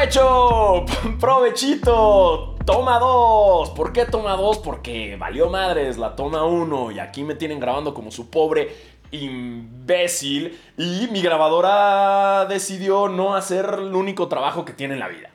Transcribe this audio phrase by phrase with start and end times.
[0.00, 0.86] ¡Provecho!
[1.20, 2.56] ¡Provechito!
[2.64, 3.68] Toma dos.
[3.68, 4.56] ¿Por qué toma dos?
[4.56, 6.90] Porque valió madres la toma uno.
[6.90, 8.74] Y aquí me tienen grabando como su pobre
[9.10, 10.58] imbécil.
[10.78, 15.32] Y mi grabadora decidió no hacer el único trabajo que tiene en la vida.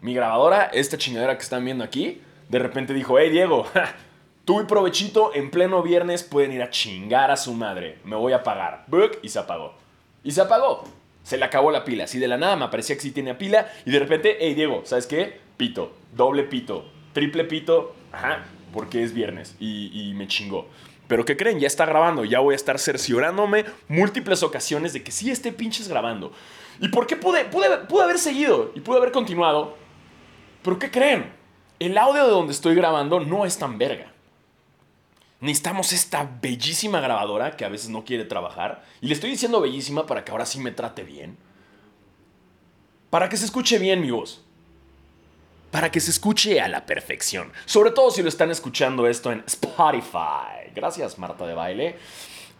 [0.00, 3.66] Mi grabadora, esta chingadera que están viendo aquí, de repente dijo: Hey Diego,
[4.46, 7.98] tú y Provechito en pleno viernes pueden ir a chingar a su madre.
[8.04, 8.86] Me voy a pagar.
[9.22, 9.74] Y se apagó.
[10.24, 10.84] Y se apagó.
[11.28, 12.04] Se le acabó la pila.
[12.04, 13.70] Así de la nada me parecía que sí tenía pila.
[13.84, 15.38] Y de repente, hey Diego, ¿sabes qué?
[15.58, 15.92] Pito.
[16.16, 16.86] Doble pito.
[17.12, 17.94] Triple pito.
[18.12, 18.46] Ajá.
[18.72, 19.54] Porque es viernes.
[19.60, 20.68] Y, me chingó.
[21.06, 21.60] Pero ¿qué creen?
[21.60, 22.24] Ya está grabando.
[22.24, 26.32] Ya voy a estar cerciorándome múltiples ocasiones de que sí esté pinches grabando.
[26.80, 28.72] ¿Y por qué pude, pude, pude haber seguido?
[28.74, 29.76] Y pude haber continuado.
[30.62, 31.30] Pero ¿qué creen?
[31.78, 34.10] El audio de donde estoy grabando no es tan verga.
[35.40, 38.84] Necesitamos esta bellísima grabadora que a veces no quiere trabajar.
[39.00, 41.36] Y le estoy diciendo bellísima para que ahora sí me trate bien.
[43.10, 44.44] Para que se escuche bien mi voz.
[45.70, 47.52] Para que se escuche a la perfección.
[47.66, 50.72] Sobre todo si lo están escuchando esto en Spotify.
[50.74, 51.96] Gracias, Marta de Baile.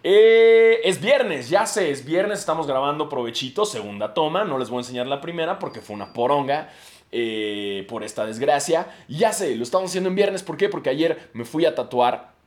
[0.05, 4.45] Eh, es viernes, ya sé, es viernes, estamos grabando provechito, segunda toma.
[4.45, 6.71] No les voy a enseñar la primera porque fue una poronga.
[7.11, 8.87] Eh, por esta desgracia.
[9.09, 10.43] Ya sé, lo estamos haciendo en viernes.
[10.43, 10.69] ¿Por qué?
[10.69, 12.38] Porque ayer me fui a tatuar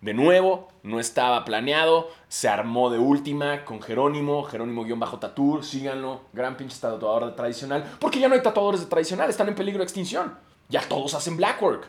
[0.00, 6.78] de nuevo, no estaba planeado, se armó de última con Jerónimo, Jerónimo-Tatur, síganlo, gran pinche
[6.78, 10.34] tatuador de tradicional, porque ya no hay tatuadores de tradicional, están en peligro de extinción.
[10.68, 11.88] Ya todos hacen blackwork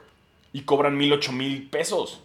[0.54, 2.22] y cobran mil, ocho mil pesos,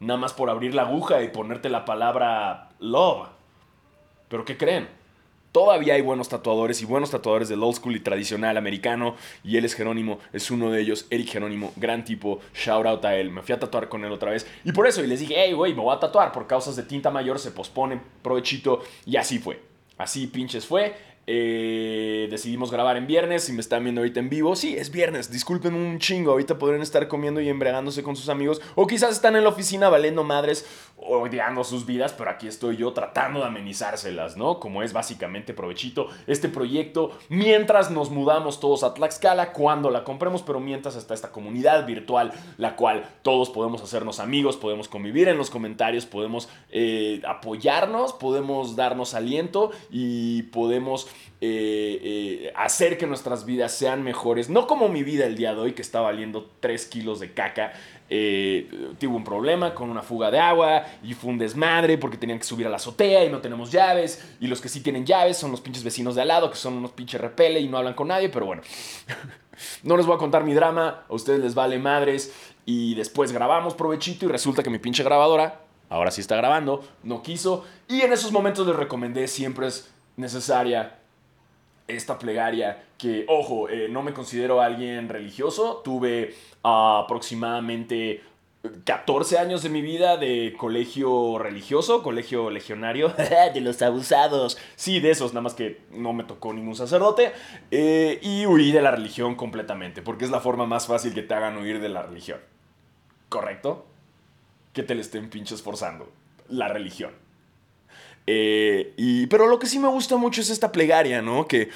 [0.00, 3.28] nada más por abrir la aguja y ponerte la palabra love.
[4.28, 4.88] ¿Pero qué creen?
[5.54, 9.14] Todavía hay buenos tatuadores y buenos tatuadores del old school y tradicional americano.
[9.44, 11.06] Y él es Jerónimo, es uno de ellos.
[11.10, 12.40] Eric Jerónimo, gran tipo.
[12.52, 13.30] Shout out a él.
[13.30, 14.48] Me fui a tatuar con él otra vez.
[14.64, 16.32] Y por eso, y les dije, hey, güey, me voy a tatuar.
[16.32, 18.82] Por causas de tinta mayor se pospone, provechito.
[19.06, 19.62] Y así fue.
[19.96, 20.92] Así pinches fue.
[21.26, 23.44] Eh, decidimos grabar en viernes.
[23.44, 25.30] Si me están viendo ahorita en vivo, sí, es viernes.
[25.30, 26.32] Disculpen un chingo.
[26.32, 28.60] Ahorita podrían estar comiendo y embriagándose con sus amigos.
[28.74, 30.66] O quizás están en la oficina valiendo madres
[31.06, 34.58] odiando sus vidas, pero aquí estoy yo tratando de amenizárselas, ¿no?
[34.58, 40.42] Como es básicamente provechito este proyecto mientras nos mudamos todos a Tlaxcala, cuando la compremos,
[40.42, 45.36] pero mientras está esta comunidad virtual, la cual todos podemos hacernos amigos, podemos convivir en
[45.36, 51.08] los comentarios, podemos eh, apoyarnos, podemos darnos aliento y podemos
[51.40, 55.60] eh, eh, hacer que nuestras vidas sean mejores, no como mi vida el día de
[55.60, 57.72] hoy que está valiendo 3 kilos de caca,
[58.10, 62.38] eh, tuvo un problema con una fuga de agua y fue un desmadre porque tenían
[62.38, 64.36] que subir a la azotea y no tenemos llaves.
[64.40, 66.74] Y los que sí tienen llaves son los pinches vecinos de al lado que son
[66.74, 68.28] unos pinches repele y no hablan con nadie.
[68.28, 68.62] Pero bueno,
[69.82, 72.32] no les voy a contar mi drama, a ustedes les vale madres.
[72.66, 77.22] Y después grabamos provechito y resulta que mi pinche grabadora, ahora sí está grabando, no
[77.22, 77.64] quiso.
[77.88, 80.98] Y en esos momentos les recomendé, siempre es necesaria
[81.88, 88.22] esta plegaria que, ojo, eh, no me considero alguien religioso, tuve aproximadamente
[88.84, 93.12] 14 años de mi vida de colegio religioso, colegio legionario,
[93.54, 94.56] de los abusados.
[94.74, 97.32] Sí, de esos, nada más que no me tocó ningún sacerdote.
[97.70, 101.34] Eh, y huí de la religión completamente, porque es la forma más fácil que te
[101.34, 102.40] hagan huir de la religión.
[103.28, 103.86] ¿Correcto?
[104.72, 106.10] Que te le estén pinches forzando.
[106.48, 107.23] La religión.
[108.26, 111.46] Eh, y, pero lo que sí me gusta mucho es esta plegaria, ¿no?
[111.46, 111.70] Que,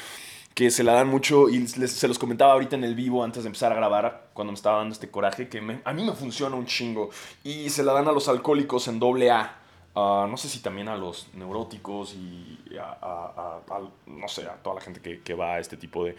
[0.59, 3.47] que se la dan mucho y se los comentaba ahorita en el vivo antes de
[3.47, 6.67] empezar a grabar, cuando me estaba dando este coraje, que a mí me funciona un
[6.67, 7.11] chingo.
[7.45, 9.57] Y se la dan a los alcohólicos en doble A.
[9.95, 13.61] no sé si también a los neuróticos y a,
[14.07, 16.17] no sé, a toda la gente que, va a este tipo de,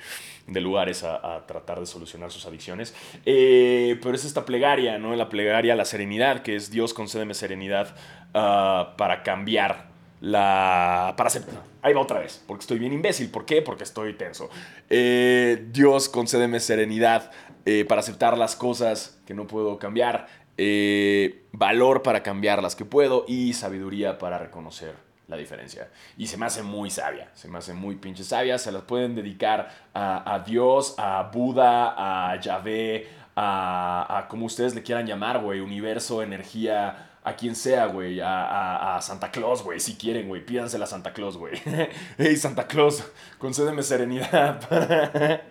[0.48, 2.96] de lugares a, tratar de solucionar sus adicciones.
[3.26, 5.14] Eh, pero es esta plegaria, ¿no?
[5.18, 7.94] La plegaria, la serenidad, que es Dios concédeme serenidad
[8.34, 9.89] ah, para cambiar
[10.22, 11.14] la...
[11.18, 11.64] para aceptar.
[11.82, 13.30] Ahí va otra vez, porque estoy bien imbécil.
[13.30, 13.62] ¿Por qué?
[13.62, 14.50] Porque estoy tenso.
[14.90, 17.32] Eh, Dios, concédeme serenidad
[17.66, 22.86] eh, para aceptar las cosas que no puedo cambiar, eh, valor para cambiar las que
[22.86, 24.94] puedo y sabiduría para reconocer
[25.28, 25.90] la diferencia.
[26.18, 28.58] Y se me hace muy sabia, se me hace muy pinche sabia.
[28.58, 34.82] Se las pueden dedicar a, Dios, a Buda, a Yahvé, a, a como ustedes le
[34.82, 40.28] quieran llamar, güey, universo, energía a quien sea, güey, a, Santa Claus, güey, si quieren,
[40.28, 41.54] güey, pídansela a Santa Claus, güey.
[42.18, 43.04] hey, Santa Claus,
[43.38, 44.60] concédeme serenidad.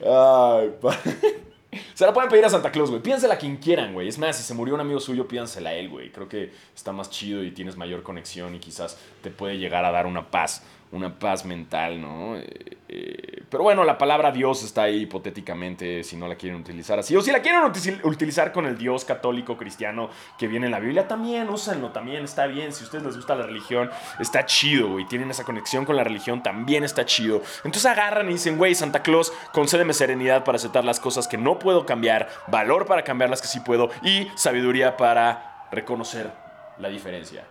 [0.00, 0.72] Ay,
[1.94, 3.02] se la pueden pedir a Santa Claus, güey.
[3.02, 4.08] Pídansela a quien quieran, güey.
[4.08, 6.10] Es más, si se murió un amigo suyo, pídansela a él, güey.
[6.10, 9.90] Creo que está más chido y tienes mayor conexión y quizás te puede llegar a
[9.90, 10.62] dar una paz,
[10.92, 12.36] una paz mental, ¿no?
[12.36, 16.98] Eh, Eh, pero bueno, la palabra Dios está ahí hipotéticamente si no la quieren utilizar
[16.98, 17.14] así.
[17.16, 17.62] O si la quieren
[18.02, 20.08] utilizar con el Dios católico cristiano
[20.38, 22.72] que viene en la Biblia, también úsenlo, también está bien.
[22.72, 26.04] Si a ustedes les gusta la religión, está chido, y Tienen esa conexión con la
[26.04, 27.42] religión, también está chido.
[27.58, 31.58] Entonces agarran y dicen, güey, Santa Claus, concédeme serenidad para aceptar las cosas que no
[31.58, 36.30] puedo cambiar, valor para cambiar las que sí puedo y sabiduría para reconocer
[36.78, 37.46] la diferencia.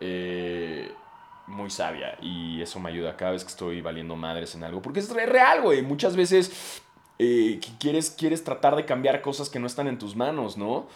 [0.00, 0.92] Eh
[1.52, 4.82] muy sabia y eso me ayuda cada vez que estoy valiendo madres en algo.
[4.82, 5.82] Porque es real, güey.
[5.82, 6.82] Muchas veces
[7.18, 10.88] eh, quieres, quieres tratar de cambiar cosas que no están en tus manos, ¿no?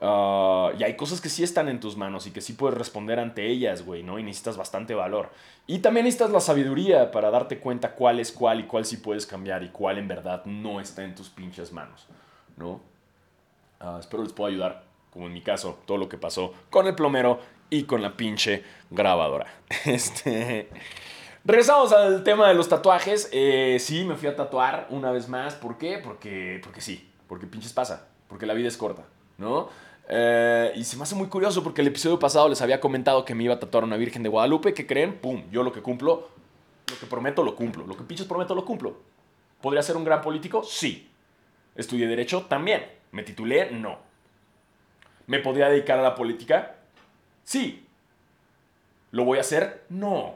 [0.00, 3.18] Ah, y hay cosas que sí están en tus manos y que sí puedes responder
[3.18, 4.18] ante ellas, güey, ¿no?
[4.18, 5.30] Y necesitas bastante valor.
[5.66, 9.26] Y también necesitas la sabiduría para darte cuenta cuál es cuál y cuál sí puedes
[9.26, 12.06] cambiar y cuál en verdad no está en tus pinches manos,
[12.56, 12.80] ¿no?
[13.80, 16.94] Ah, espero les pueda ayudar, como en mi caso, todo lo que pasó con el
[16.94, 17.40] plomero
[17.70, 19.46] y con la pinche grabadora.
[19.84, 20.68] Este.
[21.44, 23.28] Regresamos al tema de los tatuajes.
[23.32, 25.54] Eh, sí, me fui a tatuar una vez más.
[25.54, 25.98] ¿Por qué?
[25.98, 27.10] Porque, porque sí.
[27.28, 28.08] Porque pinches pasa.
[28.28, 29.04] Porque la vida es corta,
[29.36, 29.68] ¿no?
[30.08, 33.34] Eh, y se me hace muy curioso porque el episodio pasado les había comentado que
[33.34, 34.72] me iba a tatuar una Virgen de Guadalupe.
[34.72, 35.18] ¿Qué creen?
[35.18, 35.44] ¡Pum!
[35.50, 36.28] Yo lo que cumplo,
[36.88, 37.86] lo que prometo, lo cumplo.
[37.86, 38.96] Lo que pinches prometo, lo cumplo.
[39.60, 40.62] ¿Podría ser un gran político?
[40.62, 41.10] Sí.
[41.74, 42.46] ¿Estudié Derecho?
[42.48, 42.86] También.
[43.12, 43.70] ¿Me titulé?
[43.70, 43.98] No.
[45.26, 46.76] ¿Me podría dedicar a la política?
[47.44, 47.86] Sí.
[49.12, 49.84] ¿Lo voy a hacer?
[49.90, 50.34] No.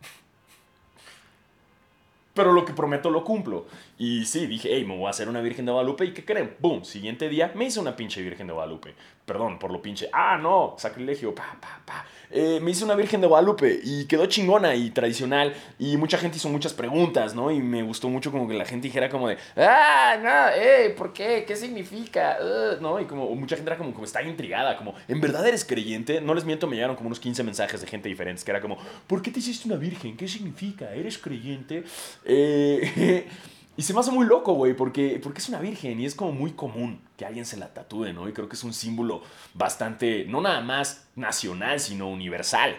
[2.34, 3.66] Pero lo que prometo lo cumplo.
[3.98, 6.04] Y sí, dije, hey, me voy a hacer una Virgen de Guadalupe.
[6.04, 6.54] ¿Y qué creen?
[6.58, 8.94] Boom, siguiente día me hice una pinche Virgen de Guadalupe.
[9.24, 10.08] Perdón por lo pinche.
[10.12, 11.34] Ah, no, sacrilegio.
[11.34, 12.06] Pa, pa, pa.
[12.30, 15.54] Eh, me hice una Virgen de Guadalupe y quedó chingona y tradicional.
[15.78, 17.50] Y mucha gente hizo muchas preguntas, ¿no?
[17.50, 21.14] Y me gustó mucho como que la gente dijera como de, ah, no, eh, ¿por
[21.14, 21.44] qué?
[21.46, 22.36] ¿Qué significa?
[22.40, 23.00] Uh", ¿No?
[23.00, 26.20] Y como mucha gente era como, como está intrigada, como, ¿en verdad eres creyente?
[26.20, 28.76] No les miento, me llegaron como unos 15 mensajes de gente diferentes que era como,
[29.06, 30.16] ¿por qué te hiciste una Virgen?
[30.16, 30.92] ¿Qué significa?
[30.94, 31.84] ¿Eres creyente?
[32.26, 33.26] Eh...
[33.76, 36.32] Y se me hace muy loco, güey, porque, porque es una virgen y es como
[36.32, 38.28] muy común que alguien se la tatúe, ¿no?
[38.28, 42.76] Y creo que es un símbolo bastante, no nada más nacional, sino universal.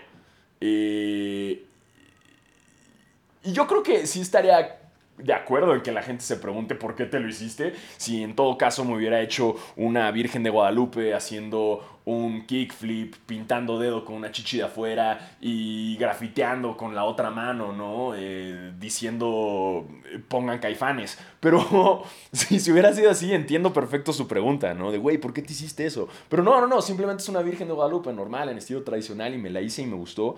[0.60, 1.64] Eh,
[3.44, 4.80] y yo creo que sí estaría
[5.18, 7.74] de acuerdo en que la gente se pregunte por qué te lo hiciste.
[7.98, 13.80] Si en todo caso me hubiera hecho una Virgen de Guadalupe haciendo un kickflip, pintando
[13.80, 18.14] dedo con una chichi de afuera y grafiteando con la otra mano, ¿no?
[18.16, 19.86] Eh, diciendo
[20.28, 21.18] pongan caifanes.
[21.40, 24.92] Pero si, si hubiera sido así, entiendo perfecto su pregunta, ¿no?
[24.92, 26.08] De, güey, ¿por qué te hiciste eso?
[26.30, 29.38] Pero no, no, no, simplemente es una Virgen de Guadalupe normal, en estilo tradicional y
[29.38, 30.36] me la hice y me gustó.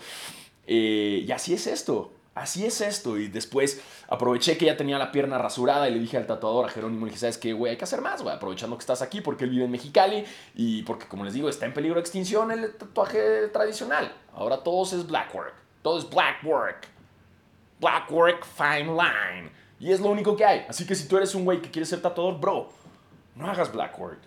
[0.65, 3.17] Eh, y así es esto así es esto.
[3.17, 6.69] Y después aproveché que ya tenía la pierna rasurada y le dije al tatuador, a
[6.69, 7.71] Jerónimo, le dije, ¿sabes qué, güey?
[7.71, 10.25] Hay que hacer más, güey, aprovechando que estás aquí porque él vive en Mexicali
[10.55, 14.11] y porque, como les digo, está en peligro de extinción el tatuaje tradicional.
[14.33, 15.55] Ahora todo es black work.
[15.81, 16.87] Todo es black work.
[17.79, 19.51] Black work, fine line.
[19.79, 20.65] Y es lo único que hay.
[20.67, 22.69] Así que si tú eres un güey que quiere ser tatuador, bro,
[23.35, 24.19] no hagas black work.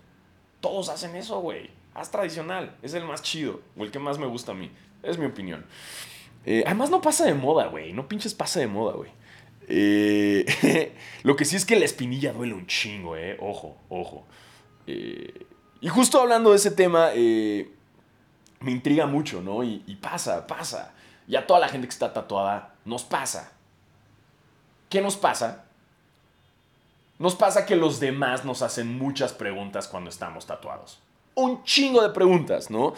[0.59, 1.69] Todos hacen eso, güey.
[1.93, 2.75] Haz tradicional.
[2.81, 3.59] Es el más chido.
[3.77, 4.71] O el que más me gusta a mí.
[5.03, 5.65] Es mi opinión.
[6.45, 7.93] Eh, además no pasa de moda, güey.
[7.93, 9.11] No pinches pasa de moda, güey.
[9.67, 13.37] Eh, lo que sí es que la espinilla duele un chingo, eh.
[13.39, 14.25] Ojo, ojo.
[14.87, 15.45] Eh,
[15.81, 19.63] y justo hablando de ese tema, me intriga mucho, ¿no?
[19.63, 20.93] Y, y pasa, pasa.
[21.27, 23.51] Y a toda la gente que está tatuada, nos pasa.
[24.89, 25.65] ¿Qué nos pasa?
[27.19, 30.99] Nos pasa que los demás nos hacen muchas preguntas cuando estamos tatuados.
[31.35, 32.93] Un chingo de preguntas, ¿no?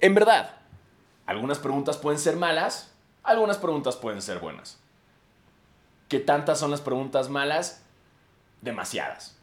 [0.00, 0.57] En verdad,
[1.28, 2.90] algunas preguntas pueden ser malas,
[3.22, 4.78] algunas preguntas pueden ser buenas.
[6.08, 7.84] ¿Qué tantas son las preguntas malas?
[8.62, 9.36] Demasiadas.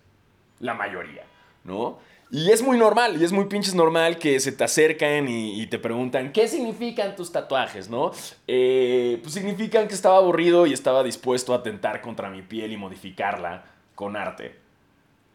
[0.59, 1.25] La mayoría,
[1.63, 2.00] ¿no?
[2.31, 5.77] Y es muy normal, y es muy pinches normal que se te acercan y, te
[5.77, 8.12] preguntan, ¿qué significan tus tatuajes, no?
[8.48, 12.77] Eh, pues significan que estaba aburrido y estaba dispuesto a atentar contra mi piel y
[12.77, 14.55] modificarla con arte.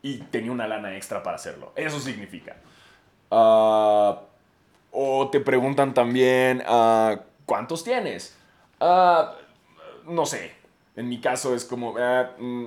[0.03, 1.73] Y tenía una lana extra para hacerlo.
[1.77, 2.57] Eso significa.
[3.31, 3.70] Ah...
[5.31, 8.37] Te preguntan también, ah, ¿cuántos tienes?
[8.81, 9.35] Ah,
[10.07, 10.53] no sé.
[10.97, 12.67] En mi caso es como ah, mm,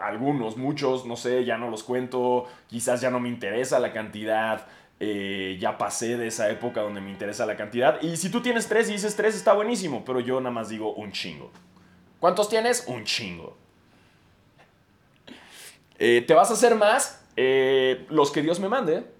[0.00, 2.46] algunos, muchos, no sé, ya no los cuento.
[2.68, 4.66] Quizás ya no me interesa la cantidad.
[4.98, 8.00] Eh, ya pasé de esa época donde me interesa la cantidad.
[8.02, 10.04] Y si tú tienes tres y dices tres, está buenísimo.
[10.04, 11.50] Pero yo nada más digo un chingo.
[12.20, 12.84] ¿Cuántos tienes?
[12.86, 13.56] Un chingo.
[15.98, 17.22] Eh, ¿Te vas a hacer más?
[17.36, 19.16] Eh, los que Dios me mande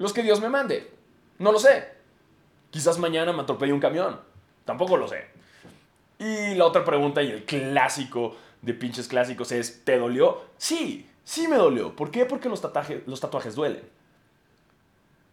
[0.00, 0.90] los que Dios me mande.
[1.40, 1.88] No lo sé.
[2.70, 4.20] Quizás mañana me atropelle un camión.
[4.66, 5.26] Tampoco lo sé.
[6.18, 10.44] Y la otra pregunta y el clásico de pinches clásicos es, ¿te dolió?
[10.58, 11.96] Sí, sí me dolió.
[11.96, 12.26] ¿Por qué?
[12.26, 13.82] Porque los tatuajes, los tatuajes duelen.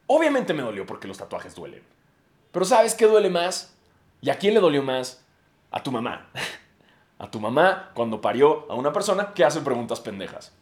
[0.07, 1.83] Obviamente me dolió porque los tatuajes duelen.
[2.53, 3.75] Pero ¿sabes qué duele más?
[4.21, 5.21] ¿Y a quién le dolió más?
[5.71, 6.29] A tu mamá.
[7.19, 10.53] a tu mamá cuando parió a una persona que hace preguntas pendejas.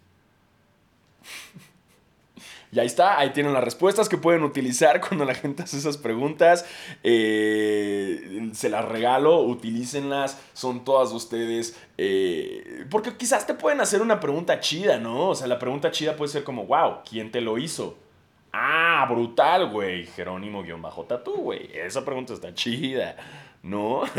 [2.75, 5.97] Y ahí está, ahí tienen las respuestas que pueden utilizar cuando la gente hace esas
[5.97, 6.65] preguntas.
[7.03, 11.79] Eh, se las regalo, utilícenlas, son todas ustedes.
[11.97, 15.29] Eh, porque quizás te pueden hacer una pregunta chida, ¿no?
[15.29, 17.97] O sea, la pregunta chida puede ser como, wow, ¿quién te lo hizo?
[18.51, 20.05] Ah, brutal, güey.
[20.07, 21.69] Jerónimo-Tatú, güey.
[21.73, 23.15] Esa pregunta está chida,
[23.63, 24.01] ¿no?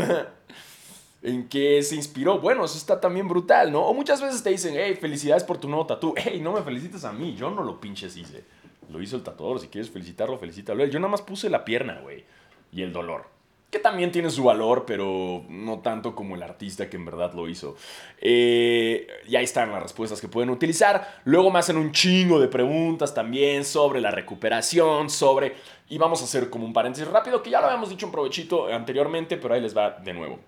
[1.23, 2.39] ¿En qué se inspiró?
[2.39, 3.81] Bueno, eso está también brutal, ¿no?
[3.81, 6.13] O muchas veces te dicen, hey, felicidades por tu nuevo tatú.
[6.17, 8.43] Hey, no me felicites a mí, yo no lo pinches hice.
[8.91, 10.85] Lo hizo el tatuador, si quieres felicitarlo, felicítalo.
[10.85, 12.23] Yo nada más puse la pierna, güey.
[12.71, 13.25] Y el dolor.
[13.69, 17.49] Que también tiene su valor, pero no tanto como el artista que en verdad lo
[17.49, 17.75] hizo.
[18.21, 21.19] Eh, y ahí están las respuestas que pueden utilizar.
[21.25, 25.55] Luego me hacen un chingo de preguntas también sobre la recuperación, sobre...
[25.89, 28.67] Y vamos a hacer como un paréntesis rápido, que ya lo habíamos dicho en provechito
[28.67, 30.39] anteriormente, pero ahí les va de nuevo.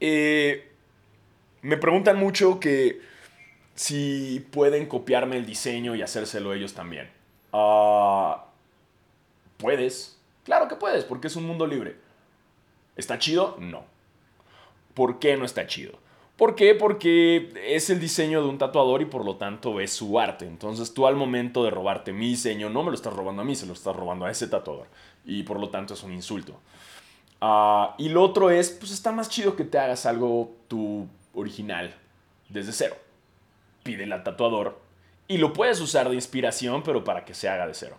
[0.00, 0.70] Eh,
[1.62, 3.00] me preguntan mucho que
[3.74, 7.10] si pueden copiarme el diseño y hacérselo ellos también.
[7.52, 8.46] Ah,
[9.56, 10.18] ¿Puedes?
[10.44, 11.96] Claro que puedes, porque es un mundo libre.
[12.96, 13.56] ¿Está chido?
[13.58, 13.84] No.
[14.94, 15.98] ¿Por qué no está chido?
[16.36, 16.74] ¿Por qué?
[16.74, 20.46] Porque es el diseño de un tatuador y por lo tanto es su arte.
[20.46, 23.54] Entonces tú al momento de robarte mi diseño no me lo estás robando a mí,
[23.54, 24.88] se lo estás robando a ese tatuador.
[25.24, 26.60] Y por lo tanto es un insulto.
[27.46, 31.94] Ah, y lo otro es, pues está más chido que te hagas algo tu original
[32.48, 32.96] desde cero.
[33.82, 34.80] Pídele al tatuador
[35.28, 37.98] y lo puedes usar de inspiración, pero para que se haga de cero.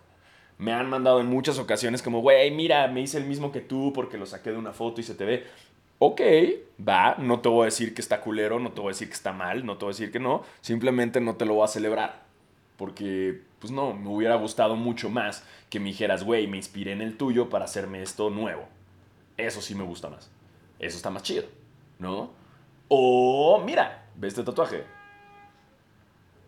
[0.58, 3.94] Me han mandado en muchas ocasiones como, güey, mira, me hice el mismo que tú
[3.94, 5.46] porque lo saqué de una foto y se te ve.
[6.00, 6.22] Ok,
[6.82, 9.14] va, no te voy a decir que está culero, no te voy a decir que
[9.14, 11.68] está mal, no te voy a decir que no, simplemente no te lo voy a
[11.68, 12.24] celebrar.
[12.78, 17.04] Porque, pues no, me hubiera gustado mucho más que me dijeras, güey, me inspiré en
[17.04, 18.68] el tuyo para hacerme esto nuevo.
[19.38, 20.32] Eso sí me gusta más.
[20.80, 21.46] Eso está más chido,
[22.00, 22.32] ¿no?
[22.88, 24.84] O, mira, ve este tatuaje.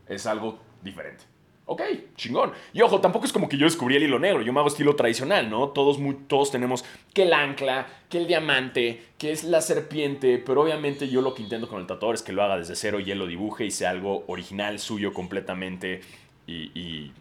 [0.08, 1.24] Es algo diferente.
[1.70, 1.82] Ok,
[2.16, 2.54] chingón.
[2.72, 4.42] Y ojo, tampoco es como que yo descubrí el hilo negro.
[4.42, 5.70] Yo me hago estilo tradicional, ¿no?
[5.70, 10.38] Todos, todos tenemos que el ancla, que el diamante, que es la serpiente.
[10.38, 13.02] Pero obviamente yo lo que intento con el tatuador es que lo haga desde cero
[13.02, 16.02] y él lo dibuje y sea algo original, suyo completamente.
[16.48, 17.12] Y,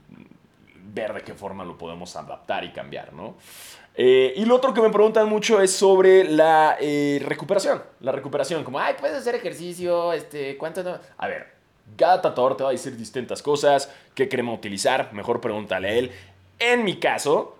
[0.94, 3.34] ver de qué forma lo podemos adaptar y cambiar, ¿no?
[3.98, 7.82] Eh, y lo otro que me preguntan mucho es sobre la eh, recuperación.
[8.00, 10.98] La recuperación, como, ay, puedes hacer ejercicio, este, ¿cuánto no?
[11.16, 11.46] A ver,
[11.96, 16.10] cada tatuador te va a decir distintas cosas, qué crema utilizar, mejor pregúntale a él.
[16.58, 17.56] En mi caso,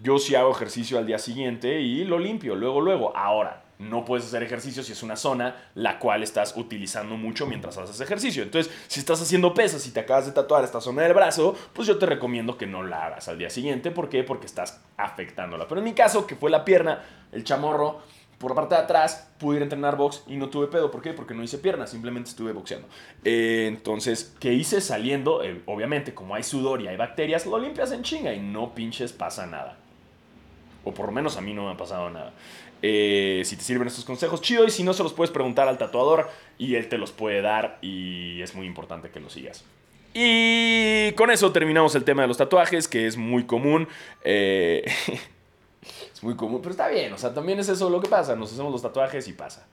[0.00, 3.16] yo sí hago ejercicio al día siguiente y lo limpio, luego, luego.
[3.16, 7.78] Ahora, no puedes hacer ejercicio si es una zona la cual estás utilizando mucho mientras
[7.78, 8.42] haces ejercicio.
[8.42, 11.86] Entonces, si estás haciendo pesas y te acabas de tatuar esta zona del brazo, pues
[11.86, 13.90] yo te recomiendo que no la hagas al día siguiente.
[13.90, 14.24] ¿Por qué?
[14.24, 15.68] Porque estás afectándola.
[15.68, 18.00] Pero en mi caso, que fue la pierna, el chamorro,
[18.38, 20.90] por la parte de atrás pude ir a entrenar box y no tuve pedo.
[20.90, 21.12] ¿Por qué?
[21.12, 22.88] Porque no hice pierna, simplemente estuve boxeando.
[23.24, 25.42] Eh, entonces, ¿qué hice saliendo?
[25.42, 29.12] Eh, obviamente, como hay sudor y hay bacterias, lo limpias en chinga y no pinches
[29.12, 29.76] pasa nada.
[30.88, 32.32] O por lo menos a mí no me ha pasado nada.
[32.80, 34.64] Eh, si te sirven estos consejos, chido.
[34.64, 37.76] Y si no, se los puedes preguntar al tatuador y él te los puede dar.
[37.82, 39.64] Y es muy importante que lo sigas.
[40.14, 43.86] Y con eso terminamos el tema de los tatuajes, que es muy común.
[44.24, 44.82] Eh,
[46.14, 47.12] es muy común, pero está bien.
[47.12, 48.34] O sea, también es eso lo que pasa.
[48.34, 49.66] Nos hacemos los tatuajes y pasa.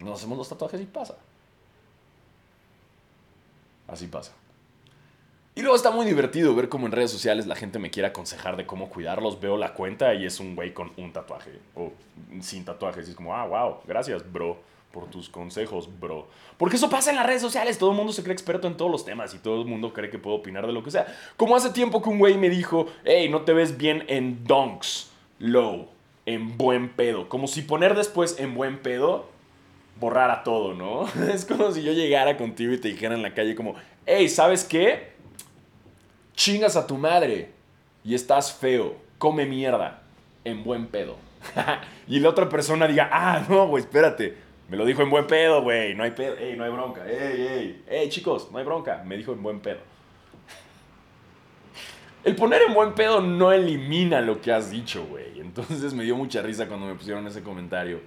[0.00, 1.14] Nos hacemos los tatuajes y pasa.
[3.86, 4.32] Así pasa.
[5.56, 8.56] Y luego está muy divertido ver cómo en redes sociales la gente me quiere aconsejar
[8.56, 9.40] de cómo cuidarlos.
[9.40, 11.92] Veo la cuenta y es un güey con un tatuaje o
[12.40, 13.06] sin tatuajes.
[13.06, 14.58] Y es como, ah, wow, gracias, bro,
[14.90, 16.26] por tus consejos, bro.
[16.58, 17.78] Porque eso pasa en las redes sociales.
[17.78, 20.10] Todo el mundo se cree experto en todos los temas y todo el mundo cree
[20.10, 21.06] que puede opinar de lo que sea.
[21.36, 25.12] Como hace tiempo que un güey me dijo, hey, no te ves bien en donks,
[25.38, 25.86] low,
[26.26, 27.28] en buen pedo.
[27.28, 29.28] Como si poner después en buen pedo
[30.00, 31.06] borrara todo, ¿no?
[31.32, 34.64] Es como si yo llegara contigo y te dijera en la calle como, hey, ¿sabes
[34.64, 35.13] qué?
[36.44, 37.48] Chingas a tu madre
[38.04, 40.02] y estás feo, come mierda,
[40.44, 41.16] en buen pedo.
[42.06, 44.36] y la otra persona diga, ah, no, güey, espérate,
[44.68, 47.46] me lo dijo en buen pedo, güey, no hay pedo, ey, no hay bronca, ey,
[47.46, 49.78] ey, ey, chicos, no hay bronca, me dijo en buen pedo.
[52.24, 55.40] El poner en buen pedo no elimina lo que has dicho, güey.
[55.40, 58.00] Entonces me dio mucha risa cuando me pusieron ese comentario.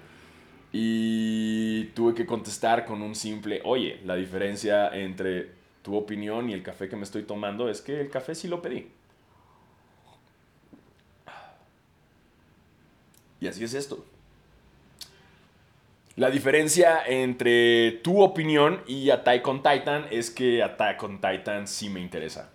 [0.71, 5.56] Y tuve que contestar con un simple, oye, la diferencia entre
[5.87, 8.61] tu opinión y el café que me estoy tomando es que el café sí lo
[8.61, 8.91] pedí.
[13.39, 14.03] Y así es esto.
[16.17, 21.87] La diferencia entre tu opinión y Attack on Titan es que Attack on Titan sí
[21.87, 22.49] me interesa.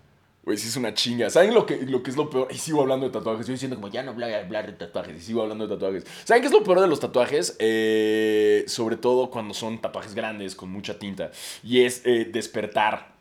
[0.44, 1.30] Güey, sí es una chinga.
[1.30, 2.48] ¿Saben lo que, lo que es lo peor?
[2.50, 3.40] Y sigo hablando de tatuajes.
[3.40, 5.16] Estoy diciendo como ya no voy a hablar de tatuajes.
[5.16, 6.04] Y sigo hablando de tatuajes.
[6.24, 7.56] ¿Saben qué es lo peor de los tatuajes?
[7.60, 11.30] Eh, sobre todo cuando son tatuajes grandes con mucha tinta.
[11.62, 13.11] Y es eh, despertar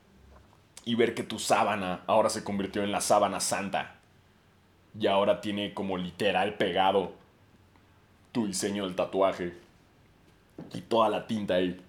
[0.85, 3.95] y ver que tu sábana ahora se convirtió en la sábana santa.
[4.99, 7.13] Y ahora tiene como literal pegado
[8.31, 9.53] tu diseño del tatuaje.
[10.73, 11.79] Y toda la tinta ahí.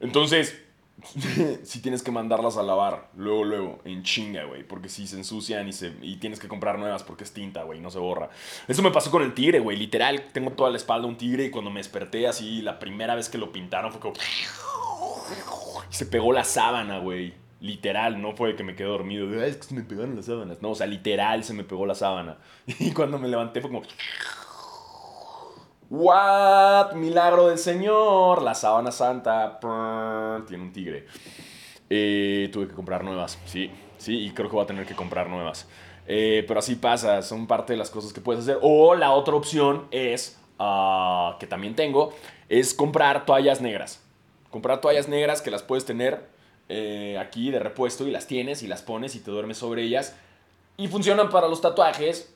[0.00, 0.62] Entonces,
[1.64, 4.62] si tienes que mandarlas a lavar, luego, luego, en chinga, güey.
[4.62, 7.80] Porque si se ensucian y, se, y tienes que comprar nuevas porque es tinta, güey,
[7.80, 8.30] no se borra.
[8.66, 9.76] Eso me pasó con el tigre, güey.
[9.76, 13.28] Literal, tengo toda la espalda un tigre y cuando me desperté así, la primera vez
[13.28, 14.14] que lo pintaron fue como...
[15.90, 17.34] Se pegó la sábana, güey.
[17.60, 19.42] Literal, no fue que me quedé dormido.
[19.42, 20.62] es que se me pegaron las sábanas.
[20.62, 22.38] No, o sea, literal se me pegó la sábana.
[22.66, 23.82] Y cuando me levanté fue como...
[25.90, 26.92] What?
[26.92, 28.42] Milagro del Señor.
[28.42, 29.58] La sábana santa.
[30.46, 31.06] Tiene un tigre.
[31.90, 33.38] Eh, tuve que comprar nuevas.
[33.46, 35.66] Sí, sí, y creo que voy a tener que comprar nuevas.
[36.06, 38.58] Eh, pero así pasa, son parte de las cosas que puedes hacer.
[38.62, 42.14] O la otra opción es, ah, que también tengo,
[42.48, 44.02] es comprar toallas negras.
[44.50, 46.26] Comprar toallas negras que las puedes tener
[46.68, 50.16] eh, aquí de repuesto y las tienes y las pones y te duermes sobre ellas.
[50.76, 52.32] Y funcionan para los tatuajes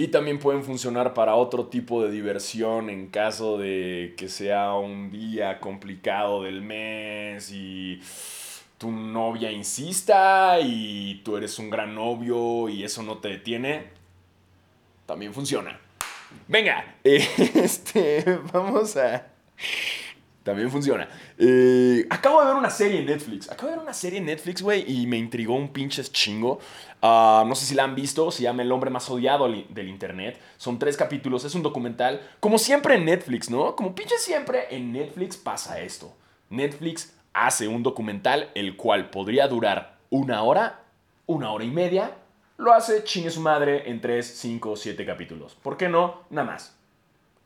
[0.00, 5.10] y también pueden funcionar para otro tipo de diversión en caso de que sea un
[5.10, 8.00] día complicado del mes y
[8.78, 13.88] tu novia insista y tú eres un gran novio y eso no te detiene.
[15.04, 15.80] También funciona.
[16.46, 19.26] Venga, este, vamos a...
[20.48, 21.06] También funciona.
[21.36, 23.50] Eh, acabo de ver una serie en Netflix.
[23.50, 26.58] Acabo de ver una serie en Netflix, güey, y me intrigó un pinches chingo.
[27.02, 30.40] Ah, no sé si la han visto, se llama El hombre más odiado del internet.
[30.56, 32.22] Son tres capítulos, es un documental.
[32.40, 33.76] Como siempre en Netflix, ¿no?
[33.76, 36.16] Como pinches siempre en Netflix pasa esto.
[36.48, 40.80] Netflix hace un documental el cual podría durar una hora,
[41.26, 42.12] una hora y media.
[42.56, 45.54] Lo hace chingue su madre en tres, cinco, siete capítulos.
[45.56, 46.22] ¿Por qué no?
[46.30, 46.74] Nada más.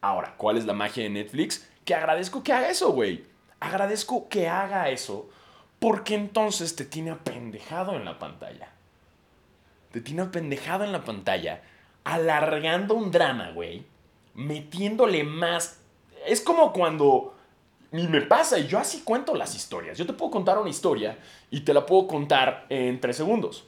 [0.00, 1.68] Ahora, ¿cuál es la magia de Netflix?
[1.84, 3.24] Que agradezco que haga eso, güey.
[3.60, 5.28] Agradezco que haga eso
[5.82, 8.68] porque entonces te tiene apendejado en la pantalla.
[9.90, 11.60] Te tiene apendejado en la pantalla,
[12.04, 13.84] alargando un drama, güey.
[14.34, 15.80] Metiéndole más.
[16.24, 17.34] Es como cuando.
[17.90, 19.98] Ni me pasa, y yo así cuento las historias.
[19.98, 21.18] Yo te puedo contar una historia
[21.50, 23.66] y te la puedo contar en tres segundos.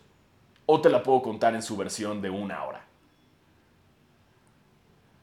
[0.66, 2.84] O te la puedo contar en su versión de una hora.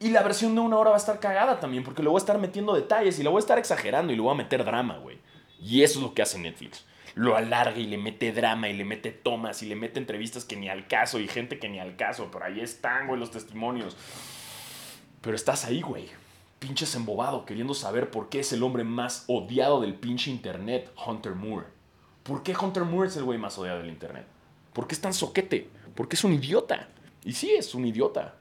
[0.02, 2.18] Y la versión de una hora va a estar cagada también, porque le voy a
[2.18, 4.98] estar metiendo detalles y le voy a estar exagerando y le voy a meter drama,
[4.98, 5.20] güey.
[5.60, 6.84] Y eso es lo que hace Netflix.
[7.14, 10.56] Lo alarga y le mete drama y le mete tomas y le mete entrevistas que
[10.56, 12.30] ni al caso y gente que ni al caso.
[12.32, 13.96] Pero ahí están, güey, los testimonios.
[15.20, 16.08] Pero estás ahí, güey.
[16.58, 21.36] Pinches embobado, queriendo saber por qué es el hombre más odiado del pinche internet, Hunter
[21.36, 21.66] Moore.
[22.24, 24.26] ¿Por qué Hunter Moore es el güey más odiado del internet?
[24.72, 25.70] ¿Por qué es tan soquete?
[25.94, 26.88] Porque es un idiota.
[27.24, 28.34] Y sí, es un idiota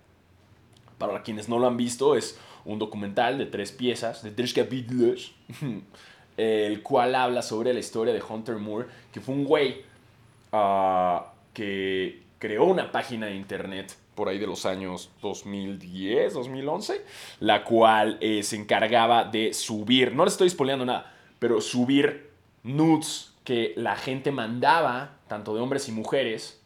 [1.08, 5.34] para quienes no lo han visto, es un documental de tres piezas, de tres capítulos,
[6.38, 9.82] el cual habla sobre la historia de Hunter Moore, que fue un güey
[10.52, 17.02] ah, que creó una página de internet por ahí de los años 2010, 2011,
[17.40, 22.30] la cual eh, se encargaba de subir, no les estoy spoileando nada, pero subir
[22.64, 26.61] nudes que la gente mandaba, tanto de hombres y mujeres,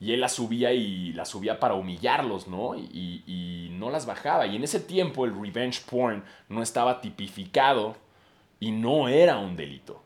[0.00, 2.74] y él las subía y las subía para humillarlos, ¿no?
[2.76, 4.46] Y, no las bajaba.
[4.46, 7.96] Y en ese tiempo el revenge porn no estaba tipificado
[8.60, 10.02] y no era un delito.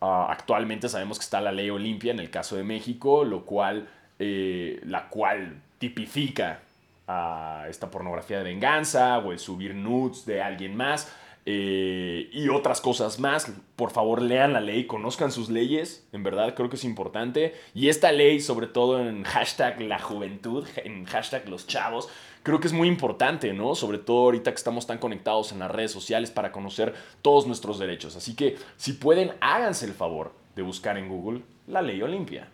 [0.00, 3.88] Ah, actualmente sabemos que está la ley Olimpia en el caso de México, lo cual,
[4.18, 6.60] eh, la cual tipifica
[7.06, 11.10] a esta pornografía de venganza o el subir nudes de alguien más.
[11.48, 13.52] Eh, y otras cosas más.
[13.76, 17.54] Por favor, lean la ley, conozcan sus leyes, en verdad creo que es importante.
[17.72, 22.08] Y esta ley, sobre todo en hashtag la juventud, en hashtag los chavos,
[22.42, 23.76] creo que es muy importante, ¿no?
[23.76, 27.78] Sobre todo ahorita que estamos tan conectados en las redes sociales para conocer todos nuestros
[27.78, 28.16] derechos.
[28.16, 32.48] Así que si pueden, háganse el favor de buscar en Google la ley Olimpia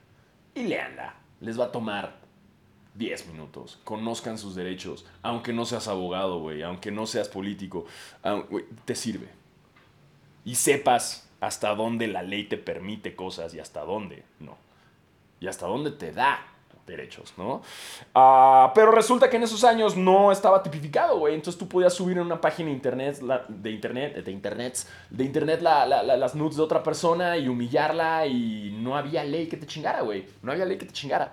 [0.54, 1.14] y leanla.
[1.40, 2.21] Les va a tomar
[2.94, 3.78] 10 minutos.
[3.84, 5.06] Conozcan sus derechos.
[5.22, 6.62] Aunque no seas abogado, güey.
[6.62, 7.86] Aunque no seas político.
[8.84, 9.28] te sirve.
[10.44, 14.56] Y sepas hasta dónde la ley te permite cosas y hasta dónde no.
[15.40, 16.52] Y hasta dónde te da
[16.86, 17.62] derechos, ¿no?
[18.14, 21.34] Ah, pero resulta que en esos años no estaba tipificado, güey.
[21.34, 25.60] Entonces tú podías subir en una página de internet, de internet, de internet, de internet
[25.62, 30.26] las nudes de otra persona y humillarla y no había ley que te chingara, güey.
[30.42, 31.32] No había ley que te chingara.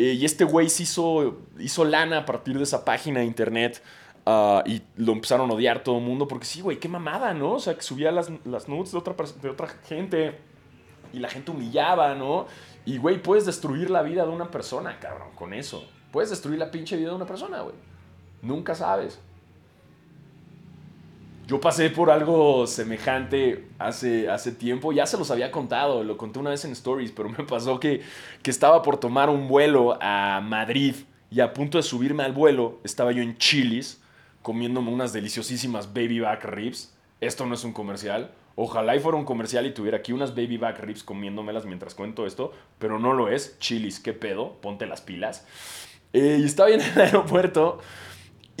[0.00, 3.82] Eh, y este güey se hizo, hizo lana a partir de esa página de internet.
[4.24, 6.26] Ah, y lo empezaron a odiar todo el mundo.
[6.26, 7.52] Porque sí, güey, qué mamada, ¿no?
[7.52, 10.38] O sea, que subía las, las nudes de otra, de otra gente.
[11.12, 12.46] y la gente humillaba, ¿no?
[12.86, 15.84] Y, güey, puedes destruir la vida de una persona, cabrón, con eso.
[16.12, 17.74] Puedes destruir la pinche vida de una persona, güey.
[18.40, 19.20] Nunca sabes.
[21.50, 26.38] Yo pasé por algo semejante hace, hace tiempo, ya se los había contado, lo conté
[26.38, 28.02] una vez en Stories, pero me pasó que,
[28.40, 30.94] que estaba por tomar un vuelo a Madrid
[31.28, 34.00] y a punto de subirme al vuelo estaba yo en Chilis
[34.42, 36.94] comiéndome unas deliciosísimas baby back ribs.
[37.20, 38.30] Esto no es un comercial.
[38.54, 42.26] Ojalá y fuera un comercial y tuviera aquí unas baby back ribs comiéndomelas mientras cuento
[42.26, 43.58] esto, pero no lo es.
[43.58, 45.44] Chilis, qué pedo, ponte las pilas.
[46.12, 47.80] Eh, y estaba en el aeropuerto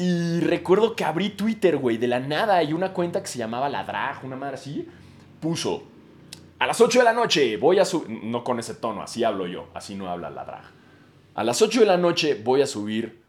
[0.00, 2.62] y recuerdo que abrí Twitter, güey, de la nada.
[2.62, 4.88] Y una cuenta que se llamaba La Drag, una madre así,
[5.40, 5.84] puso.
[6.58, 8.22] A las 8 de la noche voy a subir.
[8.24, 9.68] No con ese tono, así hablo yo.
[9.74, 10.64] Así no habla la drag.
[11.34, 13.22] A las 8 de la noche voy a subir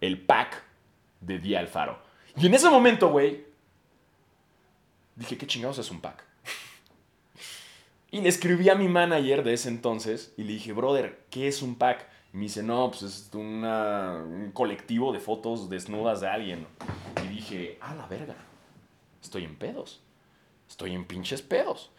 [0.00, 0.62] el pack
[1.20, 1.98] de Día Alfaro.
[2.36, 3.44] Y en ese momento, güey,
[5.14, 6.24] dije, ¿qué chingados es un pack?
[8.10, 11.62] y le escribí a mi manager de ese entonces y le dije, brother, ¿qué es
[11.62, 12.08] un pack?
[12.34, 16.66] Y me dice, no, pues es un colectivo de fotos desnudas de alguien.
[17.24, 18.34] Y dije, ah, la verga,
[19.22, 20.02] estoy en pedos.
[20.68, 21.92] Estoy en pinches pedos.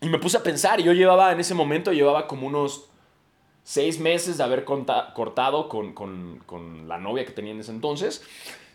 [0.00, 2.88] Y me puse a pensar, yo llevaba, en ese momento, llevaba como unos
[3.64, 8.22] seis meses de haber cortado con, con, la novia que tenía en ese entonces.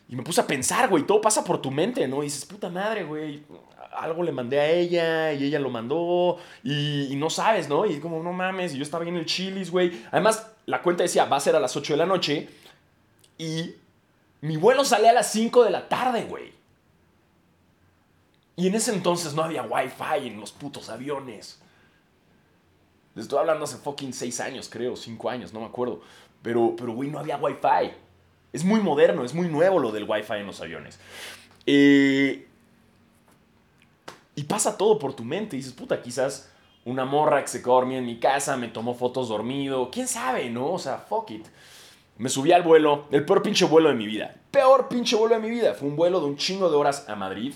[0.07, 2.21] Y me puse a pensar, güey, todo pasa por tu mente, ¿no?
[2.21, 3.43] Y dices, puta madre, güey,
[3.97, 7.86] algo le mandé a ella y ella lo mandó y, no sabes, ¿no?
[7.86, 10.03] Y como, no mames, y yo estaba en el chilis, güey.
[10.12, 12.49] Además, la cuenta decía, va a ser a las 8 de la noche
[13.38, 13.75] y
[14.41, 16.53] mi vuelo sale a las 5 de la tarde, güey.
[18.56, 21.60] Y en ese entonces no había wifi en los putos aviones.
[23.15, 26.01] Les estoy hablando hace fucking 6 años, creo, 5 años, no me acuerdo.
[26.41, 27.93] Pero, pero, güey, no había wifi.
[28.51, 30.99] Es muy moderno, es muy nuevo lo del wifi en los aviones.
[31.65, 32.47] Eh,
[34.35, 35.55] y pasa todo por tu mente.
[35.55, 36.51] Y dices, puta, quizás
[36.85, 39.89] una morra que se quedó dormida en mi casa me tomó fotos dormido.
[39.91, 40.71] ¿Quién sabe, no?
[40.73, 41.45] O sea, fuck it.
[42.17, 44.35] Me subí al vuelo, el peor pinche vuelo de mi vida.
[44.51, 45.73] Peor pinche vuelo de mi vida.
[45.73, 47.53] Fue un vuelo de un chingo de horas a Madrid.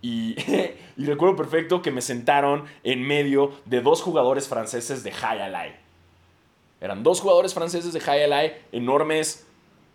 [0.00, 0.36] Y,
[0.96, 5.76] y recuerdo perfecto que me sentaron en medio de dos jugadores franceses de High Alay.
[6.80, 9.46] Eran dos jugadores franceses de High Alay, enormes,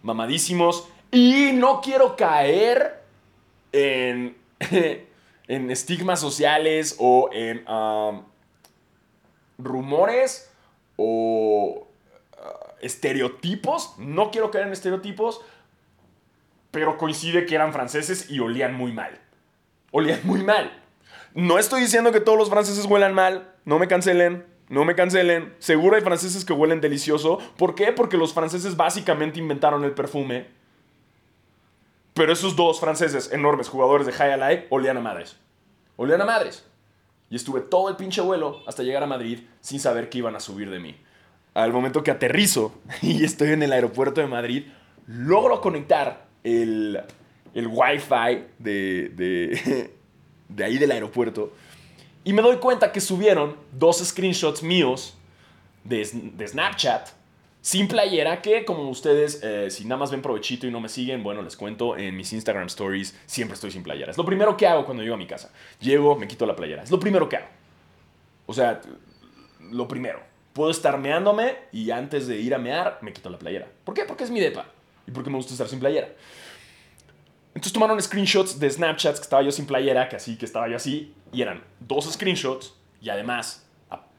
[0.02, 0.88] mamadísimos.
[1.12, 3.02] Y no quiero caer
[3.72, 4.36] en
[5.48, 8.24] en estigmas sociales o en um,
[9.58, 10.52] rumores
[10.96, 11.88] o
[12.38, 12.48] uh,
[12.82, 13.96] estereotipos.
[13.98, 15.42] No quiero caer en estereotipos,
[16.72, 19.20] pero coincide que eran franceses y olían muy mal.
[19.92, 20.72] Olían muy mal.
[21.34, 25.54] No estoy diciendo que todos los franceses huelan mal, no me cancelen, no me cancelen.
[25.60, 27.40] Seguro hay franceses que huelen delicioso.
[27.58, 27.92] ¿Por qué?
[27.92, 30.63] Porque los franceses básicamente inventaron el perfume
[32.14, 35.38] pero esos dos franceses, enormes jugadores de High Alive, olían a madres.
[35.96, 36.66] Olían a madres.
[37.30, 40.40] Y estuve todo el pinche vuelo hasta llegar a Madrid sin saber que iban a
[40.40, 40.96] subir de mí.
[41.54, 44.66] Al momento que aterrizo y estoy en el aeropuerto de Madrid,
[45.08, 47.02] logro conectar el,
[47.54, 49.94] el wifi de, de,
[50.50, 51.52] de ahí del aeropuerto
[52.24, 55.16] y me doy cuenta que subieron dos screenshots míos
[55.84, 57.10] de, de Snapchat
[57.64, 61.24] sin playera, que como ustedes, eh, si nada más ven provechito y no me siguen,
[61.24, 64.12] bueno, les cuento, en mis Instagram stories siempre estoy sin playera.
[64.12, 65.50] Es lo primero que hago cuando llego a mi casa.
[65.80, 66.84] Llego, me quito la playera.
[66.84, 67.48] Es lo primero que hago.
[68.48, 68.82] O sea,
[69.72, 70.20] lo primero.
[70.52, 73.70] Puedo estar meándome y antes de ir a mear, me quito la playera.
[73.86, 74.04] ¿Por qué?
[74.04, 74.66] Porque es mi depa.
[75.08, 76.10] Y porque me gusta estar sin playera.
[77.56, 80.76] Entonces tomaron screenshots de Snapchats que estaba yo sin playera, que así, que estaba yo
[80.76, 83.66] así, y eran dos screenshots y además,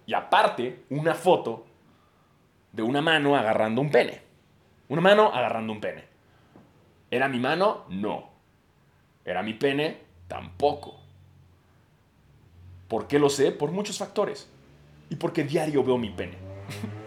[0.06, 1.66] y aparte, una foto
[2.74, 4.20] de una mano agarrando un pene.
[4.88, 6.04] Una mano agarrando un pene.
[7.10, 7.84] ¿Era mi mano?
[7.88, 8.30] No.
[9.24, 9.98] ¿Era mi pene?
[10.26, 11.00] Tampoco.
[12.88, 13.52] ¿Por qué lo sé?
[13.52, 14.50] Por muchos factores.
[15.08, 16.34] Y porque diario veo mi pene.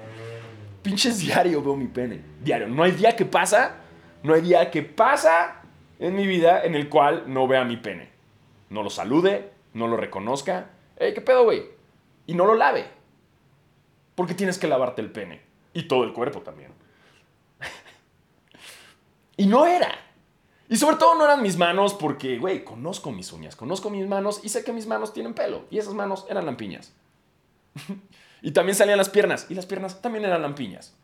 [0.83, 2.21] Pinches diario veo mi pene.
[2.41, 2.67] Diario.
[2.69, 3.75] No hay día que pasa,
[4.23, 5.61] no hay día que pasa
[5.99, 8.09] en mi vida en el cual no vea mi pene.
[8.69, 10.69] No lo salude, no lo reconozca.
[10.97, 11.63] Ey, ¿qué pedo, güey?
[12.25, 12.85] Y no lo lave.
[14.15, 15.46] Porque tienes que lavarte el pene.
[15.73, 16.71] Y todo el cuerpo también.
[19.37, 19.91] y no era.
[20.69, 24.41] Y sobre todo no eran mis manos porque, güey, conozco mis uñas, conozco mis manos
[24.43, 25.65] y sé que mis manos tienen pelo.
[25.69, 26.93] Y esas manos eran lampiñas.
[28.41, 29.45] y también salían las piernas.
[29.49, 30.95] Y las piernas también eran lampiñas.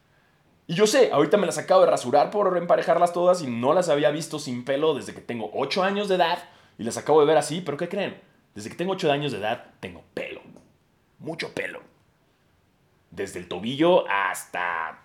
[0.67, 3.89] Y yo sé, ahorita me las acabo de rasurar por emparejarlas todas y no las
[3.89, 6.39] había visto sin pelo desde que tengo 8 años de edad.
[6.77, 8.19] Y las acabo de ver así, pero ¿qué creen?
[8.55, 10.41] Desde que tengo 8 años de edad tengo pelo.
[11.19, 11.92] Mucho pelo
[13.15, 14.99] desde el tobillo hasta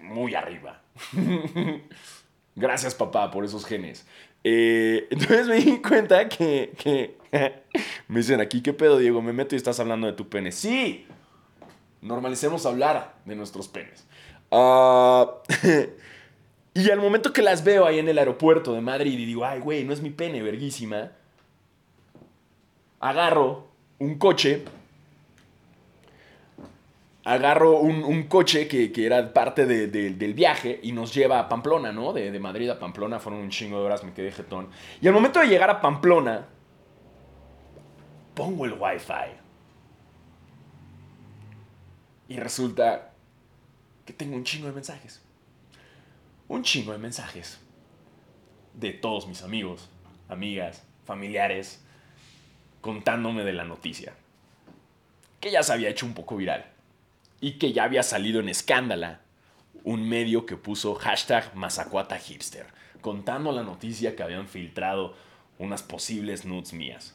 [0.00, 0.82] muy arriba.
[2.56, 4.06] Gracias papá por esos genes.
[4.44, 7.16] Eh, entonces me di cuenta que,
[8.08, 9.22] Me dicen aquí, ¿qué pedo, Diego?
[9.22, 10.52] Me meto y estás hablando de tu pene.
[10.52, 11.06] Sí,
[12.00, 14.06] normalicemos hablar de nuestros penes.
[14.50, 15.38] Ah,
[16.74, 19.60] y al momento que las veo ahí en el aeropuerto de Madrid y digo, ay,
[19.60, 21.12] güey, no es mi pene, verguísima.
[23.00, 23.66] Agarro
[23.98, 24.64] un coche.
[27.24, 32.12] Agarro un, coche que, era parte del viaje y nos lleva a Pamplona, ¿no?
[32.12, 34.68] De, de Madrid a Pamplona fueron un chingo de horas, me quedé jetón.
[35.00, 36.46] Y al momento de llegar a Pamplona,
[38.34, 39.38] pongo el wifi.
[42.28, 43.12] Y resulta
[44.04, 45.22] que tengo un chingo de mensajes.
[46.48, 47.60] Un chingo de mensajes.
[48.74, 49.88] De todos mis amigos,
[50.28, 51.82] amigas, familiares,
[52.80, 54.14] contándome de la noticia.
[55.40, 56.73] Que ya se había hecho un poco viral.
[57.44, 59.20] Y que ya había salido en escándala
[59.82, 62.64] un medio que puso hashtag Mazacuata Hipster,
[63.02, 65.12] contando la noticia que habían filtrado
[65.58, 67.14] unas posibles nudes mías.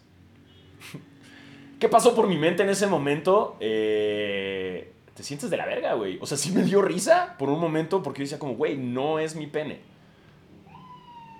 [1.80, 3.58] ¿Qué pasó por mi mente en ese momento?
[3.60, 6.20] Eh, te sientes de la verga, güey.
[6.22, 9.18] O sea, sí me dio risa por un momento porque yo decía como, güey, no
[9.18, 9.80] es mi pene.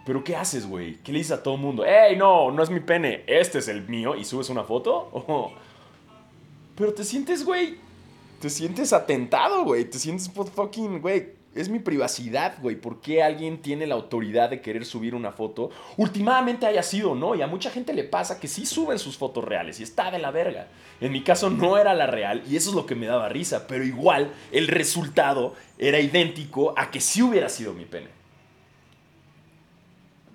[0.04, 0.96] Pero ¿qué haces, güey?
[1.04, 1.86] ¿Qué le dices a todo el mundo?
[1.86, 2.50] ¡Ey, no!
[2.50, 3.24] No es mi pene.
[3.28, 4.16] Este es el mío.
[4.16, 5.12] ¿Y subes una foto?
[6.76, 7.88] Pero te sientes, güey.
[8.40, 9.86] Te sientes atentado, güey.
[9.86, 12.76] Te sientes fucking, güey es mi privacidad, güey.
[12.76, 15.72] ¿Por qué alguien tiene la autoridad de querer subir una foto?
[15.98, 17.36] Últimamente haya sido, ¿no?
[17.36, 20.20] Y a mucha gente le pasa que sí suben sus fotos reales y está de
[20.20, 20.68] la verga.
[21.02, 23.68] En mi caso no era la real y eso es lo que me daba risa.
[23.68, 28.08] Pero igual el resultado era idéntico a que sí hubiera sido mi pene.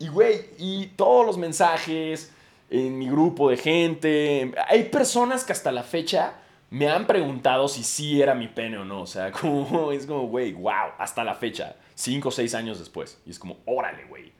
[0.00, 2.32] Y, güey, y todos los mensajes
[2.68, 4.52] en mi grupo de gente.
[4.68, 6.34] Hay personas que hasta la fecha
[6.74, 9.02] me han preguntado si sí era mi pene o no.
[9.02, 13.22] O sea, como, es como, güey, wow, hasta la fecha, cinco o seis años después.
[13.24, 14.32] Y es como, órale, güey.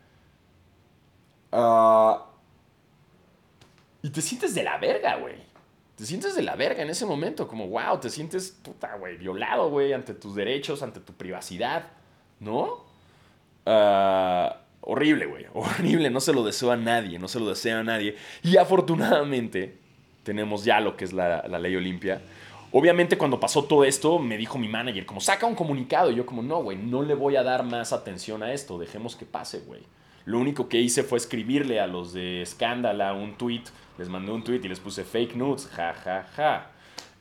[1.52, 2.26] Ah,
[4.02, 5.36] y te sientes de la verga, güey.
[5.94, 9.70] Te sientes de la verga en ese momento, como, wow, te sientes, puta, güey, violado,
[9.70, 11.86] güey, ante tus derechos, ante tu privacidad,
[12.40, 12.84] ¿no?
[13.64, 17.84] Ah, horrible, güey, horrible, no se lo deseo a nadie, no se lo deseo a
[17.84, 18.16] nadie.
[18.42, 19.83] Y afortunadamente,
[20.24, 22.20] tenemos ya lo que es la, ley Olimpia.
[22.72, 26.10] Obviamente cuando pasó todo esto, me dijo mi manager, como saca un comunicado.
[26.10, 29.14] Y yo como, no, güey, no le voy a dar más atención a esto, dejemos
[29.14, 29.82] que pase, güey.
[30.24, 33.64] Lo único que hice fue escribirle a los de Escándala un tweet,
[33.98, 36.70] les mandé un tweet y les puse fake news, ja, ja, ja.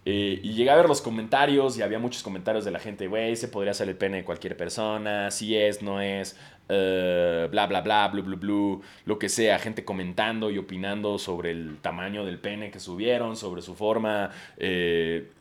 [0.05, 3.35] Eh, y llegué a ver los comentarios y había muchos comentarios de la gente, güey,
[3.37, 6.37] se podría hacer el pene de cualquier persona, si es, no es,
[6.69, 11.77] uh, bla, bla, bla, blu, blu, lo que sea, gente comentando y opinando sobre el
[11.81, 14.31] tamaño del pene que subieron, sobre su forma.
[14.57, 15.31] Eh,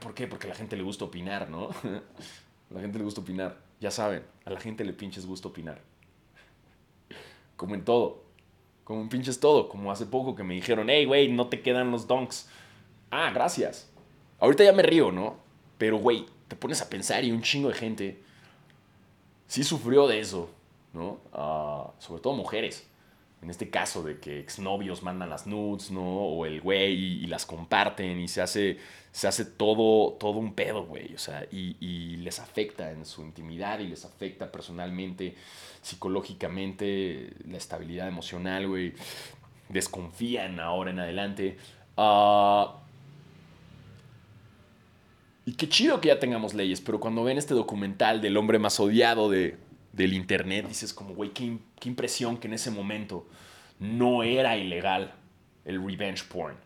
[0.00, 0.26] ¿Por qué?
[0.26, 1.70] Porque a la gente le gusta opinar, ¿no?
[1.70, 2.02] a
[2.74, 5.80] la gente le gusta opinar, ya saben, a la gente le pinches gusta opinar.
[7.56, 8.24] Como en todo,
[8.84, 11.90] como en pinches todo, como hace poco que me dijeron, hey, güey, no te quedan
[11.90, 12.48] los donks.
[13.10, 13.92] Ah, gracias
[14.42, 15.36] Ahorita ya me río, ¿no?
[15.78, 18.22] Pero, güey, te pones a pensar y un chingo de gente
[19.46, 20.50] sí sufrió de eso,
[20.92, 21.20] ¿no?
[21.98, 22.88] Sobre todo mujeres.
[23.42, 26.00] En este caso de que exnovios mandan las nudes, ¿no?
[26.00, 28.78] O el güey y, las comparten y se hace,
[29.10, 31.12] se hace todo, todo un pedo, güey.
[31.14, 35.34] O sea, y, y, les afecta en su intimidad y les afecta personalmente,
[35.80, 38.92] psicológicamente, la estabilidad emocional, güey.
[39.68, 41.56] Desconfían ahora en adelante.
[41.96, 42.78] Ah...
[45.44, 48.78] Y qué chido que ya tengamos leyes, pero cuando ven este documental del hombre más
[48.78, 49.58] odiado de,
[49.92, 53.26] del Internet, dices como, güey, qué, qué impresión que en ese momento
[53.78, 55.12] no era ilegal
[55.64, 56.56] el revenge porn.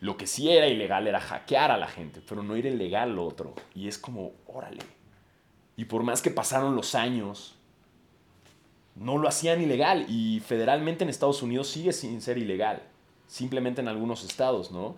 [0.00, 3.26] Lo que sí era ilegal era hackear a la gente, pero no era ilegal lo
[3.26, 3.54] otro.
[3.74, 4.82] Y es como, órale.
[5.76, 7.54] Y por más que pasaron los años,
[8.94, 10.06] no lo hacían ilegal.
[10.08, 12.82] Y federalmente en Estados Unidos sigue sin ser ilegal.
[13.26, 14.96] Simplemente en algunos estados, ¿no?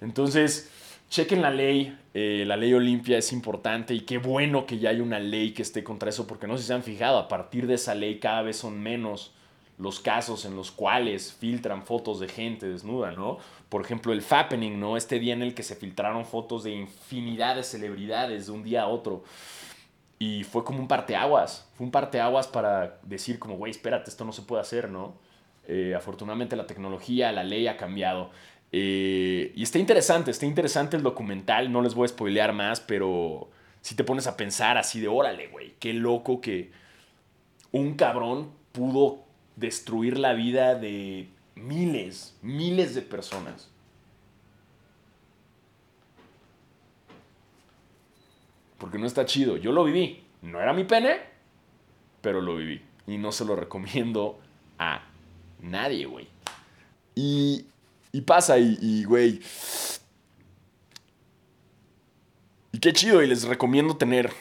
[0.00, 0.70] Entonces,
[1.08, 5.00] chequen la ley, eh, la ley Olimpia es importante y qué bueno que ya hay
[5.00, 7.74] una ley que esté contra eso, porque no sé se han fijado, a partir de
[7.74, 9.32] esa ley cada vez son menos
[9.78, 13.38] los casos en los cuales filtran fotos de gente desnuda, ¿no?
[13.68, 14.96] Por ejemplo, el Fappening, ¿no?
[14.96, 18.82] Este día en el que se filtraron fotos de infinidad de celebridades de un día
[18.82, 19.22] a otro.
[20.18, 24.32] Y fue como un parteaguas, fue un parteaguas para decir como, güey, espérate, esto no
[24.32, 25.14] se puede hacer, ¿no?
[25.68, 28.30] Eh, afortunadamente la tecnología, la ley ha cambiado.
[28.78, 33.48] Eh, y está interesante, está interesante el documental, no les voy a spoilear más, pero
[33.80, 36.72] si te pones a pensar así de, órale, güey, qué loco que
[37.72, 39.24] un cabrón pudo
[39.56, 43.70] destruir la vida de miles, miles de personas.
[48.76, 49.56] Porque no está chido.
[49.56, 50.22] Yo lo viví.
[50.42, 51.20] No era mi pene,
[52.20, 52.82] pero lo viví.
[53.06, 54.38] Y no se lo recomiendo
[54.78, 55.02] a
[55.62, 56.28] nadie, güey.
[57.14, 57.64] Y
[58.16, 59.42] Y pasa y, güey.
[62.72, 64.32] Y qué chido, y les recomiendo tener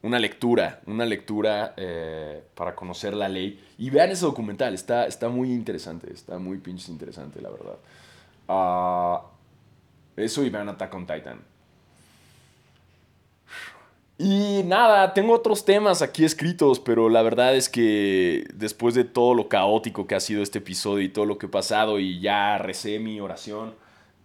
[0.00, 3.62] una lectura, una lectura eh, para conocer la ley.
[3.76, 7.76] Y vean ese documental, está, está muy interesante, está muy pinches interesante, la verdad.
[8.48, 9.26] Ah,
[10.16, 11.40] eso y vean Attack on Titan.
[14.22, 19.32] Y nada, tengo otros temas aquí escritos, pero la verdad es que después de todo
[19.32, 22.58] lo caótico que ha sido este episodio y todo lo que he pasado y ya
[22.58, 23.72] recé mi oración,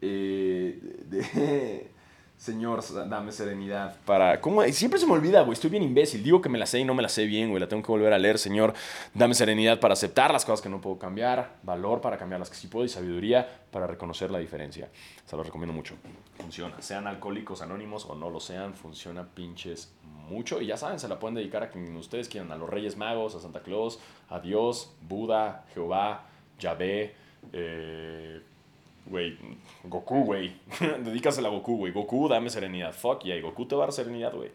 [0.01, 1.87] eh,
[2.37, 4.41] Señor, dame serenidad para...
[4.41, 4.61] ¿Cómo?
[4.63, 5.53] Siempre se me olvida, güey.
[5.53, 6.21] Estoy bien imbécil.
[6.21, 7.61] Digo que me la sé y no me la sé bien, güey.
[7.61, 8.37] La tengo que volver a leer.
[8.37, 8.73] Señor,
[9.13, 11.55] dame serenidad para aceptar las cosas que no puedo cambiar.
[11.63, 12.85] Valor para cambiar las que sí puedo.
[12.85, 14.89] Y sabiduría para reconocer la diferencia.
[15.25, 15.95] Se lo recomiendo mucho.
[16.37, 16.81] Funciona.
[16.81, 20.61] Sean alcohólicos anónimos o no lo sean, funciona pinches mucho.
[20.61, 22.51] Y ya saben, se la pueden dedicar a quien ustedes quieran.
[22.51, 26.25] A los Reyes Magos, a Santa Claus, a Dios, Buda, Jehová,
[26.59, 27.15] Yahvé,
[27.53, 28.41] eh
[29.05, 29.37] Güey,
[29.83, 30.55] Goku, güey.
[30.99, 31.93] Dedícasela a Goku, güey.
[31.93, 32.93] Goku, dame serenidad.
[32.93, 33.39] Fuck yeah.
[33.39, 34.51] Goku te va a dar serenidad, güey.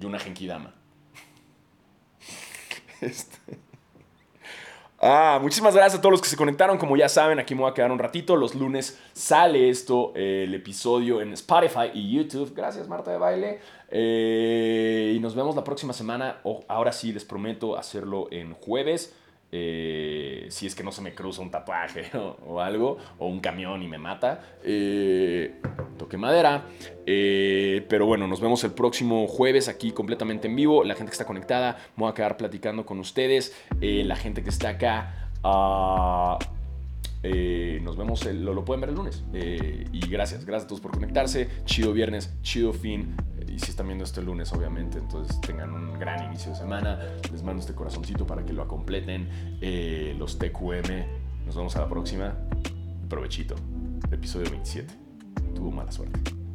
[0.00, 0.74] Y una Genkidama.
[3.00, 3.58] este.
[4.98, 6.78] Ah, muchísimas gracias a todos los que se conectaron.
[6.78, 8.34] Como ya saben, aquí me voy a quedar un ratito.
[8.36, 12.54] Los lunes sale esto, el episodio en Spotify y YouTube.
[12.54, 13.60] Gracias, Marta de Baile.
[13.90, 16.40] Eh, y nos vemos la próxima semana.
[16.68, 19.14] ahora sí, les prometo hacerlo en jueves.
[19.52, 22.10] Eh, si es que no se me cruza un tatuaje
[22.46, 25.60] o, algo, o un camión y me mata, eh,
[25.98, 26.64] toque madera.
[27.06, 30.84] Eh, pero bueno, nos vemos el próximo jueves aquí completamente en vivo.
[30.84, 33.54] La gente que está conectada, voy a quedar platicando con ustedes.
[33.80, 36.38] la gente que está acá, ah,
[37.22, 39.24] nos vemos, lo, lo, pueden ver el lunes.
[39.32, 41.48] y gracias, gracias a todos por conectarse.
[41.64, 43.16] Chido viernes, chido fin
[43.56, 46.98] y si están viendo este lunes, obviamente, entonces tengan un gran inicio de semana.
[47.32, 49.30] Les mando este corazoncito para que lo completen.
[49.62, 51.46] Eh, los TQM.
[51.46, 52.34] Nos vemos a la próxima.
[53.08, 53.54] Provechito.
[54.10, 54.92] Episodio 27.
[55.54, 56.45] Tuvo mala suerte.